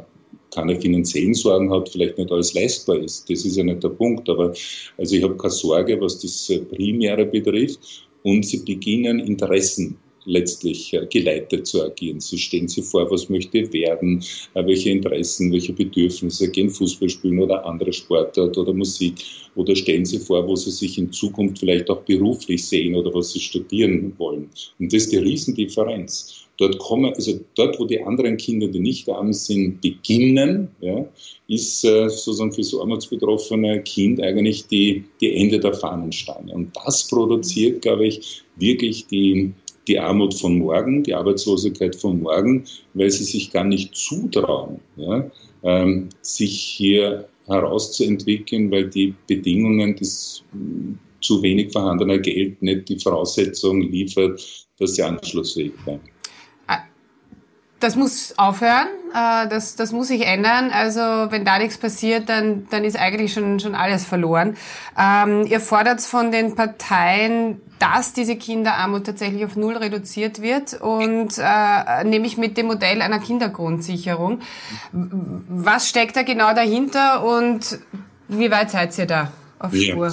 keine 0.53 0.79
finanziellen 0.79 1.33
Sorgen 1.33 1.69
hat, 1.71 1.89
vielleicht 1.89 2.17
nicht 2.17 2.31
alles 2.31 2.53
leistbar 2.53 2.97
ist. 2.97 3.29
Das 3.29 3.43
ist 3.43 3.57
ja 3.57 3.63
nicht 3.63 3.83
der 3.83 3.89
Punkt. 3.89 4.29
Aber 4.29 4.53
also 4.97 5.15
ich 5.15 5.23
habe 5.23 5.35
keine 5.35 5.51
Sorge, 5.51 5.99
was 5.99 6.19
das 6.19 6.49
äh, 6.49 6.59
Primäre 6.59 7.25
betrifft. 7.25 8.07
Und 8.23 8.45
sie 8.45 8.63
beginnen 8.63 9.19
Interessen 9.19 9.97
letztlich 10.27 10.93
äh, 10.93 11.07
geleitet 11.09 11.65
zu 11.65 11.83
agieren. 11.83 12.19
Sie 12.19 12.37
stellen 12.37 12.67
sich 12.67 12.85
vor, 12.85 13.09
was 13.09 13.29
möchte 13.29 13.71
werden, 13.73 14.23
äh, 14.53 14.65
welche 14.65 14.91
Interessen, 14.91 15.51
welche 15.51 15.73
Bedürfnisse, 15.73 16.51
gehen 16.51 16.69
Fußball 16.69 17.09
spielen 17.09 17.39
oder 17.39 17.65
andere 17.65 17.91
Sportart 17.91 18.57
oder 18.57 18.73
Musik 18.73 19.15
oder 19.55 19.75
stellen 19.75 20.05
sie 20.05 20.19
vor, 20.19 20.47
wo 20.47 20.55
sie 20.55 20.71
sich 20.71 20.97
in 20.97 21.11
Zukunft 21.11 21.59
vielleicht 21.59 21.89
auch 21.89 22.01
beruflich 22.01 22.63
sehen 22.65 22.95
oder 22.95 23.13
was 23.13 23.31
sie 23.31 23.39
studieren 23.39 24.13
wollen. 24.17 24.49
Und 24.79 24.93
das 24.93 25.03
ist 25.03 25.11
die 25.11 25.17
Riesendifferenz. 25.17 26.47
Dort 26.57 26.79
kommen, 26.79 27.13
also 27.13 27.39
dort, 27.53 27.79
wo 27.79 27.85
die 27.85 28.01
anderen 28.01 28.35
Kinder, 28.37 28.67
die 28.67 28.79
nicht 28.79 29.07
arm 29.09 29.31
sind, 29.31 29.79
beginnen, 29.79 30.69
ja, 30.81 31.05
ist 31.47 31.85
äh, 31.85 32.09
sozusagen 32.09 32.51
für 32.51 32.61
das 32.61 32.73
armutsbetroffene 32.73 33.83
Kind 33.83 34.21
eigentlich 34.21 34.65
die, 34.65 35.03
die 35.21 35.35
Ende 35.35 35.59
der 35.59 35.73
Fahnenstange. 35.73 36.51
Und 36.51 36.75
das 36.83 37.07
produziert, 37.07 37.83
glaube 37.83 38.07
ich, 38.07 38.41
wirklich 38.55 39.05
die, 39.05 39.53
die 39.87 39.99
Armut 39.99 40.33
von 40.33 40.57
morgen, 40.57 41.03
die 41.03 41.13
Arbeitslosigkeit 41.13 41.95
von 41.95 42.21
morgen, 42.21 42.65
weil 42.93 43.09
sie 43.09 43.23
sich 43.23 43.51
gar 43.51 43.63
nicht 43.63 43.95
zutrauen, 43.95 44.79
ja, 44.95 45.29
ähm, 45.63 46.09
sich 46.21 46.59
hier 46.59 47.27
herauszuentwickeln, 47.47 48.69
weil 48.71 48.89
die 48.89 49.15
Bedingungen 49.27 49.95
des 49.95 50.43
zu 51.21 51.41
wenig 51.41 51.71
vorhandener 51.71 52.19
Geld 52.19 52.61
nicht 52.61 52.89
die 52.89 52.99
Voraussetzung 52.99 53.81
liefert, 53.81 54.67
dass 54.77 54.95
sie 54.95 55.03
anschlussfähig 55.03 55.73
bleiben. 55.83 56.01
Das 57.79 57.95
muss 57.95 58.33
aufhören, 58.37 58.87
äh, 59.13 59.47
das, 59.47 59.75
das 59.75 59.91
muss 59.91 60.07
sich 60.07 60.25
ändern. 60.25 60.71
Also 60.71 61.01
wenn 61.01 61.45
da 61.45 61.59
nichts 61.59 61.77
passiert, 61.77 62.29
dann, 62.29 62.67
dann 62.69 62.83
ist 62.83 62.97
eigentlich 62.97 63.33
schon, 63.33 63.59
schon 63.59 63.75
alles 63.75 64.05
verloren. 64.05 64.57
Ähm, 64.97 65.45
ihr 65.47 65.59
fordert 65.59 66.01
von 66.01 66.31
den 66.31 66.55
Parteien, 66.55 67.61
dass 67.79 68.13
diese 68.13 68.35
Kinderarmut 68.35 69.05
tatsächlich 69.05 69.45
auf 69.45 69.55
Null 69.55 69.77
reduziert 69.77 70.41
wird 70.41 70.73
und 70.81 71.37
äh, 71.37 72.03
nämlich 72.03 72.37
mit 72.37 72.57
dem 72.57 72.67
Modell 72.67 73.01
einer 73.01 73.19
Kindergrundsicherung. 73.19 74.41
Was 74.91 75.87
steckt 75.87 76.15
da 76.15 76.23
genau 76.23 76.53
dahinter 76.53 77.23
und 77.23 77.79
wie 78.27 78.51
weit 78.51 78.71
seid 78.71 78.97
ihr 78.97 79.05
da 79.05 79.31
auf 79.59 79.75
Spur? 79.75 80.11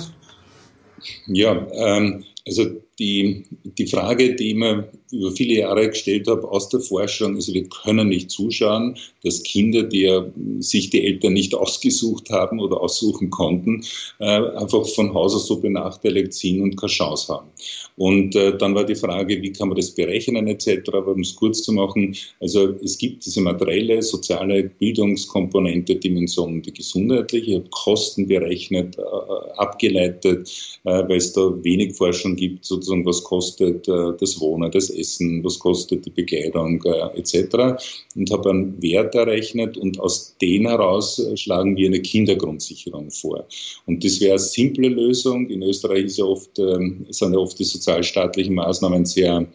Ja, 1.26 1.54
ja 1.54 1.66
ähm, 1.72 2.24
also 2.46 2.83
die, 2.98 3.44
die 3.64 3.86
Frage, 3.86 4.34
die 4.34 4.50
ich 4.50 4.54
mir 4.54 4.88
über 5.10 5.32
viele 5.32 5.54
Jahre 5.54 5.88
gestellt 5.88 6.28
habe 6.28 6.48
aus 6.48 6.68
der 6.68 6.80
Forschung, 6.80 7.34
also 7.34 7.52
wir 7.52 7.68
können 7.68 8.08
nicht 8.08 8.30
zuschauen, 8.30 8.96
dass 9.22 9.42
Kinder, 9.42 9.82
die 9.82 10.02
ja 10.02 10.24
sich 10.58 10.90
die 10.90 11.04
Eltern 11.04 11.32
nicht 11.32 11.54
ausgesucht 11.54 12.30
haben 12.30 12.60
oder 12.60 12.80
aussuchen 12.80 13.30
konnten, 13.30 13.84
äh, 14.20 14.24
einfach 14.24 14.86
von 14.86 15.12
Haus 15.12 15.34
aus 15.34 15.46
so 15.46 15.60
benachteiligt 15.60 16.34
sind 16.34 16.60
und 16.60 16.76
keine 16.76 16.92
Chance 16.92 17.32
haben. 17.32 17.48
Und 17.96 18.34
äh, 18.34 18.56
dann 18.58 18.74
war 18.74 18.84
die 18.84 18.94
Frage, 18.94 19.40
wie 19.40 19.52
kann 19.52 19.68
man 19.68 19.76
das 19.76 19.90
berechnen 19.92 20.46
etc., 20.48 20.88
aber 20.92 21.12
um 21.12 21.20
es 21.20 21.34
kurz 21.34 21.62
zu 21.62 21.72
machen, 21.72 22.16
also 22.40 22.74
es 22.82 22.98
gibt 22.98 23.24
diese 23.24 23.40
materielle, 23.40 24.02
soziale 24.02 24.64
Bildungskomponente, 24.64 25.96
Dimension, 25.96 26.60
die 26.62 26.72
gesundheitliche, 26.72 27.50
ich 27.50 27.56
habe 27.56 27.68
Kosten 27.70 28.26
berechnet, 28.26 28.98
äh, 28.98 29.02
abgeleitet, 29.56 30.78
weil 30.84 31.16
es 31.16 31.32
da 31.32 31.52
wenig 31.62 31.94
Forschung 31.94 32.36
gibt, 32.36 32.64
sozusagen 32.64 33.06
was 33.06 33.22
kostet 33.22 33.88
äh, 33.88 34.12
das 34.18 34.40
Wohnen, 34.40 34.70
das 34.70 34.90
Essen, 34.90 35.42
was 35.44 35.58
kostet 35.58 36.04
die 36.04 36.10
Bekleidung 36.10 36.82
äh, 36.84 37.18
etc. 37.18 37.82
Und 38.16 38.30
habe 38.30 38.50
einen 38.50 38.82
Wert 38.82 39.14
errechnet 39.14 39.76
und 39.76 39.98
aus 40.00 40.36
den 40.40 40.66
heraus 40.66 41.18
äh, 41.18 41.36
schlagen 41.36 41.76
wir 41.76 41.88
eine 41.88 42.00
Kindergrundsicherung 42.00 43.10
vor. 43.10 43.46
Und 43.86 44.04
das 44.04 44.20
wäre 44.20 44.32
eine 44.32 44.38
simple 44.38 44.88
Lösung. 44.88 45.48
In 45.48 45.62
Österreich 45.62 46.04
ist 46.06 46.18
ja 46.18 46.24
oft, 46.24 46.58
ähm, 46.58 47.06
sind 47.10 47.32
ja 47.32 47.38
oft 47.38 47.58
die 47.58 47.64
sozialstaatlichen 47.84 48.54
Maßnahmen 48.54 49.04
sehr 49.04 49.46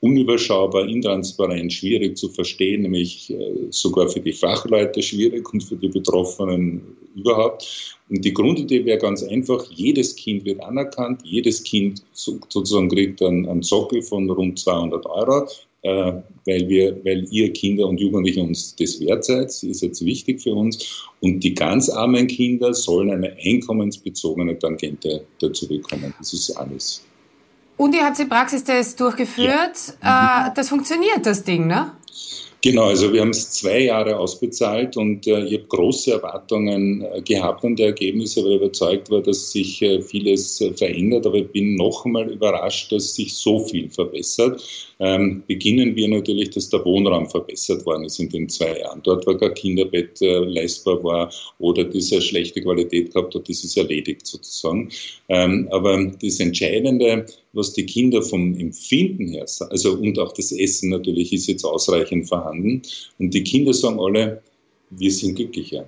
unüberschaubar, 0.00 0.86
intransparent, 0.88 1.72
schwierig 1.72 2.16
zu 2.16 2.28
verstehen, 2.28 2.82
nämlich 2.82 3.30
äh, 3.30 3.66
sogar 3.70 4.08
für 4.08 4.20
die 4.20 4.32
Fachleute 4.32 5.02
schwierig 5.02 5.52
und 5.52 5.62
für 5.62 5.76
die 5.76 5.88
Betroffenen 5.88 6.82
überhaupt. 7.16 7.98
Und 8.08 8.24
die 8.24 8.32
Grundidee 8.32 8.84
wäre 8.84 8.98
ganz 8.98 9.24
einfach, 9.24 9.64
jedes 9.72 10.14
Kind 10.14 10.44
wird 10.44 10.60
anerkannt, 10.62 11.22
jedes 11.24 11.64
Kind 11.64 12.02
sozusagen 12.12 12.88
kriegt 12.88 13.20
einen, 13.22 13.48
einen 13.48 13.62
Sockel 13.62 14.02
von 14.02 14.30
rund 14.30 14.60
200 14.60 15.04
Euro, 15.06 15.48
äh, 15.82 16.12
weil, 16.46 16.68
wir, 16.68 17.04
weil 17.04 17.26
ihr 17.32 17.52
Kinder 17.52 17.88
und 17.88 17.98
Jugendliche 17.98 18.40
uns 18.40 18.76
das 18.76 19.00
wert 19.00 19.24
seid, 19.24 19.46
das 19.46 19.64
ist 19.64 19.82
jetzt 19.82 20.04
wichtig 20.04 20.40
für 20.40 20.54
uns. 20.54 21.08
Und 21.20 21.42
die 21.42 21.54
ganz 21.54 21.88
armen 21.88 22.28
Kinder 22.28 22.72
sollen 22.72 23.10
eine 23.10 23.36
einkommensbezogene 23.44 24.56
Tangente 24.58 25.24
dazu 25.40 25.66
bekommen. 25.66 26.14
Das 26.18 26.32
ist 26.32 26.50
alles. 26.52 27.02
Und 27.78 27.94
ihr 27.94 28.04
habt 28.04 28.18
den 28.18 28.28
Praxistest 28.28 29.00
durchgeführt. 29.00 29.94
Ja. 30.02 30.48
Äh, 30.48 30.50
das 30.54 30.68
funktioniert, 30.68 31.24
das 31.24 31.42
Ding, 31.44 31.66
ne? 31.66 31.92
Genau, 32.60 32.86
also 32.86 33.12
wir 33.12 33.20
haben 33.20 33.30
es 33.30 33.52
zwei 33.52 33.82
Jahre 33.82 34.16
ausbezahlt 34.16 34.96
und 34.96 35.28
äh, 35.28 35.44
ich 35.44 35.54
habe 35.54 35.66
große 35.68 36.12
Erwartungen 36.12 37.02
äh, 37.02 37.22
gehabt 37.22 37.64
an 37.64 37.76
die 37.76 37.84
Ergebnisse, 37.84 38.42
weil 38.42 38.54
ich 38.54 38.62
überzeugt 38.62 39.10
war, 39.12 39.22
dass 39.22 39.52
sich 39.52 39.80
äh, 39.80 40.02
vieles 40.02 40.60
äh, 40.60 40.72
verändert. 40.72 41.24
Aber 41.24 41.36
ich 41.36 41.52
bin 41.52 41.76
noch 41.76 42.04
einmal 42.04 42.28
überrascht, 42.28 42.90
dass 42.90 43.14
sich 43.14 43.32
so 43.32 43.64
viel 43.64 43.88
verbessert. 43.88 44.60
Ähm, 45.00 45.44
beginnen 45.46 45.94
wir 45.94 46.08
natürlich, 46.08 46.50
dass 46.50 46.70
der 46.70 46.84
Wohnraum 46.84 47.28
verbessert 47.30 47.86
worden 47.86 48.04
ist 48.04 48.18
in 48.18 48.28
den 48.28 48.48
zwei 48.48 48.78
Jahren. 48.80 49.00
Dort, 49.04 49.26
wo 49.26 49.36
kein 49.36 49.54
Kinderbett 49.54 50.20
äh, 50.20 50.38
leistbar 50.40 51.02
war 51.04 51.32
oder 51.58 51.84
diese 51.84 52.20
schlechte 52.20 52.60
Qualität 52.62 53.12
gehabt 53.12 53.34
hat, 53.34 53.48
das 53.48 53.62
ist 53.62 53.76
erledigt 53.76 54.26
sozusagen. 54.26 54.90
Ähm, 55.28 55.68
aber 55.70 56.04
das 56.20 56.40
Entscheidende, 56.40 57.26
was 57.52 57.72
die 57.74 57.86
Kinder 57.86 58.22
vom 58.22 58.54
Empfinden 58.58 59.28
her, 59.28 59.46
also 59.70 59.92
und 59.92 60.18
auch 60.18 60.32
das 60.32 60.50
Essen 60.52 60.90
natürlich 60.90 61.32
ist 61.32 61.46
jetzt 61.46 61.64
ausreichend 61.64 62.28
vorhanden. 62.28 62.82
Und 63.18 63.32
die 63.32 63.44
Kinder 63.44 63.72
sagen 63.72 64.00
alle, 64.00 64.42
wir 64.90 65.10
sind 65.12 65.36
glücklicher. 65.36 65.86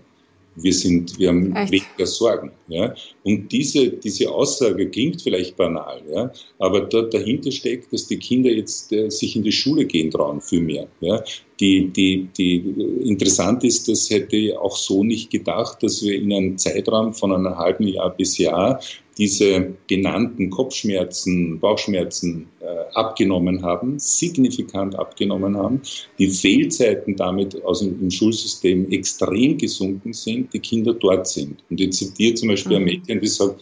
Wir, 0.57 0.73
sind, 0.73 1.19
wir 1.19 1.29
haben 1.29 1.55
Echt? 1.55 1.73
weniger 1.73 2.07
Sorgen. 2.07 2.53
Ja? 2.69 2.95
Und 3.23 3.51
diese, 3.51 3.89
diese 3.89 4.31
Aussage 4.31 4.91
klingt 4.91 5.23
vielleicht 5.23 5.57
banal, 5.57 6.03
ja? 6.11 6.33
aber 6.59 6.83
dort 6.83 7.15
dahinter 7.15 7.51
steckt, 7.51 7.93
dass 7.93 8.07
die 8.07 8.19
Kinder 8.19 8.51
jetzt 8.51 8.93
äh, 8.93 9.09
sich 9.11 9.37
in 9.37 9.43
die 9.43 9.53
Schule 9.53 9.85
gehen 9.85 10.11
trauen, 10.11 10.41
viel 10.41 10.61
mehr. 10.61 10.89
Ja? 11.01 11.23
Die, 11.61 11.89
die, 11.89 12.29
die, 12.37 12.57
interessant 13.05 13.65
ist, 13.65 13.87
das 13.87 14.09
hätte 14.09 14.35
ich 14.35 14.57
auch 14.57 14.77
so 14.77 15.05
nicht 15.05 15.31
gedacht, 15.31 15.83
dass 15.83 16.03
wir 16.03 16.15
in 16.15 16.33
einem 16.33 16.57
Zeitraum 16.57 17.13
von 17.13 17.33
einem 17.33 17.57
halben 17.57 17.87
Jahr 17.87 18.11
bis 18.11 18.39
Jahr 18.39 18.81
diese 19.19 19.75
genannten 19.87 20.49
Kopfschmerzen, 20.49 21.61
Bauchschmerzen 21.61 22.47
äh, 22.61 22.65
abgenommen 22.95 23.63
haben, 23.63 23.99
signifikant 23.99 24.99
abgenommen 24.99 25.59
haben, 25.59 25.83
die 26.19 26.29
Fehlzeiten 26.29 27.17
damit 27.17 27.63
aus 27.63 27.81
dem, 27.81 28.01
im 28.01 28.11
Schulsystem 28.11 28.91
extrem 28.91 29.59
gesunken 29.59 30.15
sind, 30.15 30.55
die 30.55 30.61
Kinder 30.61 30.95
dort 30.95 31.29
sind. 31.29 31.63
Und 31.69 31.79
ich 31.79 31.93
zitiere 31.93 32.35
zum 32.35 32.49
Beispiel 32.49 32.79
mhm. 32.79 32.83
ein 32.83 32.85
Mädchen, 32.85 33.21
die 33.21 33.29
sagt, 33.29 33.61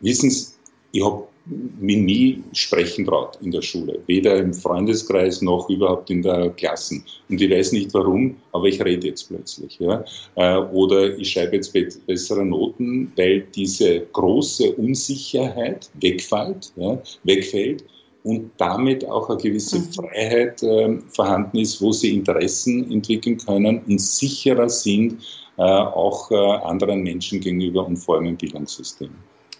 wissen 0.00 0.30
Sie, 0.30 0.48
ich 0.92 1.02
habe 1.02 1.26
nie 1.50 2.42
sprechen 2.52 3.06
traut 3.06 3.38
in 3.40 3.50
der 3.50 3.62
Schule, 3.62 3.98
weder 4.06 4.36
im 4.36 4.52
Freundeskreis 4.52 5.40
noch 5.42 5.68
überhaupt 5.70 6.10
in 6.10 6.22
der 6.22 6.50
Klassen. 6.50 7.04
Und 7.28 7.40
ich 7.40 7.50
weiß 7.50 7.72
nicht 7.72 7.92
warum, 7.94 8.36
aber 8.52 8.66
ich 8.66 8.82
rede 8.84 9.06
jetzt 9.06 9.28
plötzlich. 9.28 9.78
Ja? 9.78 10.04
Äh, 10.36 10.58
oder 10.72 11.16
ich 11.16 11.32
schreibe 11.32 11.56
jetzt 11.56 11.72
bessere 12.06 12.44
Noten, 12.44 13.12
weil 13.16 13.46
diese 13.54 14.00
große 14.12 14.72
Unsicherheit 14.74 15.88
wegfällt, 16.00 16.72
ja? 16.76 17.00
wegfällt 17.24 17.84
und 18.24 18.50
damit 18.58 19.08
auch 19.08 19.30
eine 19.30 19.38
gewisse 19.38 19.78
mhm. 19.78 19.92
Freiheit 19.92 20.62
äh, 20.62 20.98
vorhanden 21.08 21.58
ist, 21.58 21.80
wo 21.80 21.92
sie 21.92 22.14
Interessen 22.14 22.90
entwickeln 22.90 23.38
können 23.38 23.82
und 23.86 24.00
sicherer 24.00 24.68
sind, 24.68 25.22
äh, 25.56 25.62
auch 25.62 26.30
äh, 26.30 26.34
anderen 26.34 27.02
Menschen 27.02 27.40
gegenüber 27.40 27.86
und 27.86 27.96
vor 27.96 28.16
allem 28.16 28.26
im 28.26 28.36
Bildungssystem. 28.36 29.10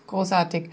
Großartig. 0.07 0.71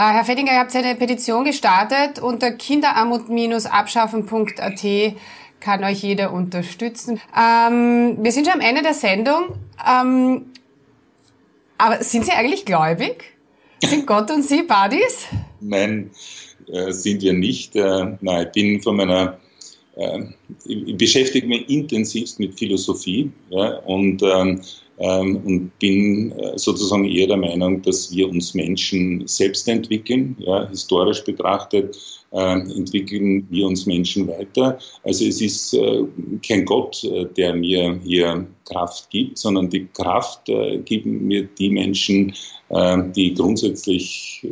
Äh, 0.00 0.14
Herr 0.14 0.24
Fettinger, 0.24 0.52
ihr 0.52 0.60
habt 0.60 0.74
eine 0.74 0.94
Petition 0.94 1.44
gestartet 1.44 2.20
unter 2.20 2.52
kinderarmut-abschaffen.at 2.52 5.14
kann 5.60 5.84
euch 5.84 6.02
jeder 6.02 6.32
unterstützen. 6.32 7.20
Ähm, 7.38 8.16
wir 8.18 8.32
sind 8.32 8.46
schon 8.46 8.54
am 8.54 8.62
Ende 8.62 8.80
der 8.80 8.94
Sendung. 8.94 9.56
Ähm, 9.86 10.46
aber 11.76 12.02
sind 12.02 12.24
Sie 12.24 12.32
eigentlich 12.32 12.64
gläubig? 12.64 13.24
Sind 13.84 14.06
Gott 14.06 14.30
und 14.30 14.42
Sie 14.42 14.62
Buddies? 14.62 15.26
Nein, 15.60 16.10
äh, 16.72 16.92
sind 16.92 17.20
wir 17.20 17.34
nicht. 17.34 17.76
Äh, 17.76 18.16
nein, 18.22 18.46
ich 18.46 18.52
bin 18.52 18.80
von 18.80 18.96
meiner 18.96 19.38
äh, 19.96 20.20
ich 20.64 20.96
beschäftige 20.96 21.46
mich 21.46 21.68
intensivst 21.68 22.40
mit 22.40 22.58
Philosophie 22.58 23.30
ja, 23.50 23.76
und 23.80 24.22
ähm, 24.22 24.62
und 25.00 25.72
bin 25.78 26.32
äh, 26.32 26.58
sozusagen 26.58 27.06
eher 27.06 27.26
der 27.26 27.38
Meinung, 27.38 27.80
dass 27.82 28.14
wir 28.14 28.28
uns 28.28 28.52
Menschen 28.54 29.26
selbst 29.26 29.66
entwickeln. 29.66 30.36
Ja, 30.40 30.68
historisch 30.68 31.24
betrachtet 31.24 31.96
äh, 32.32 32.52
entwickeln 32.52 33.46
wir 33.50 33.66
uns 33.66 33.86
Menschen 33.86 34.28
weiter. 34.28 34.78
Also 35.04 35.24
es 35.24 35.40
ist 35.40 35.72
äh, 35.74 36.04
kein 36.46 36.66
Gott, 36.66 37.02
äh, 37.04 37.24
der 37.36 37.54
mir 37.54 37.98
hier 38.04 38.46
Kraft 38.66 39.08
gibt, 39.10 39.38
sondern 39.38 39.70
die 39.70 39.86
Kraft 39.86 40.44
geben 40.84 41.26
mir 41.26 41.48
die 41.58 41.70
Menschen, 41.70 42.34
äh, 42.68 42.98
die 43.16 43.34
grundsätzlich 43.34 44.46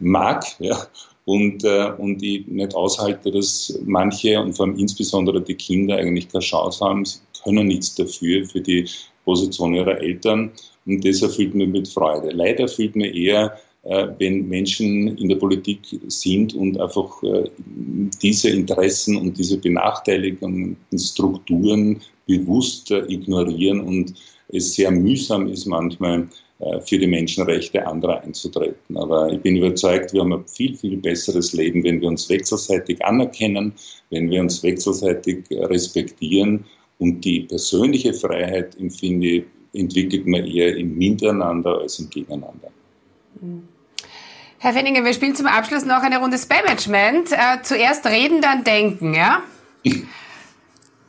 mag. 0.00 0.44
Ja, 0.58 0.76
und, 1.24 1.64
äh, 1.64 1.92
und 1.96 2.22
ich 2.22 2.46
nicht 2.46 2.74
aushalte, 2.74 3.30
dass 3.30 3.78
manche 3.84 4.40
und 4.40 4.54
vor 4.54 4.66
allem 4.66 4.78
insbesondere 4.78 5.40
die 5.40 5.54
Kinder 5.54 5.96
eigentlich 5.96 6.28
keine 6.28 6.42
Chance 6.42 6.84
haben. 6.84 7.04
Sie 7.04 7.20
können 7.42 7.68
nichts 7.68 7.94
dafür, 7.94 8.44
für 8.44 8.60
die 8.60 8.86
Position 9.24 9.74
ihrer 9.74 10.00
Eltern. 10.00 10.50
Und 10.86 11.04
das 11.04 11.22
erfüllt 11.22 11.54
mich 11.54 11.68
mit 11.68 11.88
Freude. 11.88 12.30
Leider 12.30 12.64
erfüllt 12.64 12.94
mir 12.96 13.14
eher, 13.14 13.58
äh, 13.84 14.08
wenn 14.18 14.48
Menschen 14.48 15.18
in 15.18 15.28
der 15.28 15.36
Politik 15.36 15.80
sind 16.06 16.54
und 16.54 16.80
einfach 16.80 17.22
äh, 17.22 17.50
diese 18.22 18.48
Interessen 18.48 19.16
und 19.16 19.36
diese 19.36 19.58
benachteiligenden 19.58 20.76
Strukturen 20.96 22.00
bewusst 22.26 22.90
äh, 22.90 23.04
ignorieren 23.08 23.80
und 23.80 24.14
es 24.48 24.74
sehr 24.74 24.90
mühsam 24.90 25.48
ist 25.48 25.66
manchmal 25.66 26.28
für 26.86 26.98
die 26.98 27.06
Menschenrechte 27.06 27.84
anderer 27.84 28.22
einzutreten. 28.22 28.96
Aber 28.96 29.30
ich 29.32 29.40
bin 29.40 29.56
überzeugt, 29.56 30.12
wir 30.12 30.20
haben 30.20 30.32
ein 30.32 30.46
viel, 30.46 30.76
viel 30.76 30.96
besseres 30.98 31.52
Leben, 31.52 31.82
wenn 31.82 32.00
wir 32.00 32.08
uns 32.08 32.28
wechselseitig 32.28 33.04
anerkennen, 33.04 33.72
wenn 34.10 34.30
wir 34.30 34.40
uns 34.40 34.62
wechselseitig 34.62 35.44
respektieren 35.50 36.64
und 36.98 37.24
die 37.24 37.40
persönliche 37.40 38.12
Freiheit, 38.14 38.76
empfinde 38.78 39.26
ich, 39.26 39.44
entwickelt 39.72 40.26
man 40.26 40.44
eher 40.46 40.76
im 40.76 40.96
Miteinander 40.96 41.78
als 41.80 41.98
im 41.98 42.08
Gegeneinander. 42.10 42.70
Herr 44.58 44.72
Fenninger, 44.72 45.04
wir 45.04 45.12
spielen 45.12 45.34
zum 45.34 45.46
Abschluss 45.46 45.84
noch 45.84 46.02
eine 46.02 46.18
Runde 46.18 46.38
Spamagement. 46.38 47.32
Äh, 47.32 47.62
zuerst 47.62 48.06
reden, 48.06 48.40
dann 48.40 48.64
denken, 48.64 49.14
ja? 49.14 49.42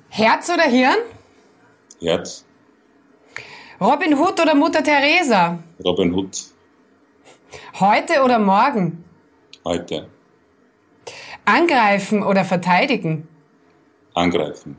Herz 0.09 0.49
oder 0.49 0.63
Hirn? 0.63 0.97
Herz. 2.01 2.43
Robin 3.79 4.17
Hood 4.17 4.41
oder 4.41 4.55
Mutter 4.55 4.83
Teresa? 4.83 5.59
Robin 5.83 6.13
Hood. 6.13 6.37
Heute 7.79 8.23
oder 8.23 8.39
morgen? 8.39 9.03
Heute. 9.63 10.09
Angreifen 11.45 12.23
oder 12.23 12.43
verteidigen? 12.43 13.27
Angreifen. 14.13 14.77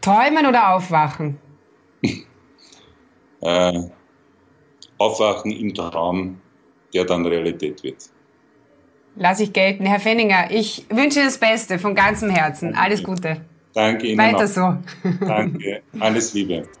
Träumen 0.00 0.46
oder 0.46 0.74
aufwachen? 0.74 1.38
äh, 3.40 3.80
aufwachen 4.98 5.50
im 5.50 5.74
Traum, 5.74 6.40
der 6.94 7.04
dann 7.04 7.26
Realität 7.26 7.82
wird. 7.82 8.10
Lass 9.16 9.40
ich 9.40 9.52
gelten. 9.52 9.86
Herr 9.86 10.00
Fenninger, 10.00 10.50
ich 10.50 10.86
wünsche 10.88 11.22
das 11.22 11.38
Beste 11.38 11.78
von 11.78 11.94
ganzem 11.94 12.30
Herzen. 12.30 12.74
Alles 12.74 13.02
Gute. 13.02 13.44
Danke 13.74 14.06
Ihnen. 14.06 14.18
Weiter 14.18 14.44
auch. 14.44 14.46
so. 14.46 15.26
Danke. 15.26 15.82
Alles 15.98 16.32
Liebe. 16.34 16.68